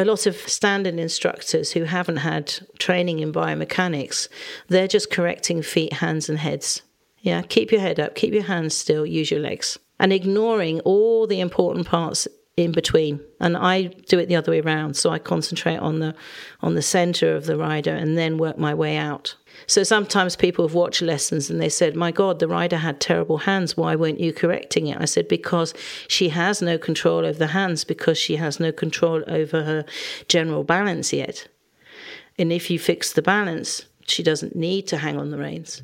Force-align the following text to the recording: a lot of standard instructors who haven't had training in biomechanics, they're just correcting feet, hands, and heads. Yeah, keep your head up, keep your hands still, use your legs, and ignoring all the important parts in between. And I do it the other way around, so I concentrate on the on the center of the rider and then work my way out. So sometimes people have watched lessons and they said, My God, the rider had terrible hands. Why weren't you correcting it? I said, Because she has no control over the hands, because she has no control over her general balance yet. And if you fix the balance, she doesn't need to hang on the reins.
a 0.00 0.04
lot 0.04 0.26
of 0.26 0.34
standard 0.36 0.94
instructors 0.94 1.72
who 1.72 1.84
haven't 1.84 2.16
had 2.18 2.54
training 2.78 3.18
in 3.18 3.34
biomechanics, 3.34 4.28
they're 4.68 4.88
just 4.88 5.10
correcting 5.10 5.60
feet, 5.60 5.92
hands, 5.92 6.30
and 6.30 6.38
heads. 6.38 6.80
Yeah, 7.18 7.42
keep 7.42 7.70
your 7.70 7.82
head 7.82 8.00
up, 8.00 8.14
keep 8.14 8.32
your 8.32 8.44
hands 8.44 8.74
still, 8.74 9.04
use 9.04 9.30
your 9.30 9.40
legs, 9.40 9.78
and 9.98 10.10
ignoring 10.10 10.80
all 10.80 11.26
the 11.26 11.40
important 11.40 11.86
parts 11.86 12.26
in 12.60 12.72
between. 12.72 13.20
And 13.40 13.56
I 13.56 13.84
do 13.84 14.18
it 14.18 14.26
the 14.26 14.36
other 14.36 14.52
way 14.52 14.60
around, 14.60 14.96
so 14.96 15.10
I 15.10 15.18
concentrate 15.18 15.78
on 15.78 15.98
the 15.98 16.14
on 16.60 16.74
the 16.74 16.82
center 16.82 17.34
of 17.34 17.46
the 17.46 17.56
rider 17.56 17.94
and 17.94 18.16
then 18.16 18.38
work 18.38 18.58
my 18.58 18.74
way 18.74 18.96
out. 18.96 19.34
So 19.66 19.82
sometimes 19.82 20.36
people 20.36 20.66
have 20.66 20.74
watched 20.74 21.02
lessons 21.02 21.50
and 21.50 21.60
they 21.60 21.68
said, 21.68 21.96
My 21.96 22.12
God, 22.12 22.38
the 22.38 22.48
rider 22.48 22.76
had 22.76 23.00
terrible 23.00 23.38
hands. 23.38 23.76
Why 23.76 23.96
weren't 23.96 24.20
you 24.20 24.32
correcting 24.32 24.86
it? 24.86 24.98
I 25.00 25.04
said, 25.04 25.28
Because 25.28 25.74
she 26.08 26.28
has 26.30 26.62
no 26.62 26.78
control 26.78 27.24
over 27.26 27.38
the 27.38 27.48
hands, 27.48 27.84
because 27.84 28.18
she 28.18 28.36
has 28.36 28.60
no 28.60 28.72
control 28.72 29.22
over 29.26 29.62
her 29.64 29.84
general 30.28 30.64
balance 30.64 31.12
yet. 31.12 31.48
And 32.38 32.52
if 32.52 32.70
you 32.70 32.78
fix 32.78 33.12
the 33.12 33.22
balance, 33.22 33.86
she 34.06 34.22
doesn't 34.22 34.56
need 34.56 34.86
to 34.88 34.98
hang 34.98 35.18
on 35.18 35.30
the 35.30 35.38
reins. 35.38 35.82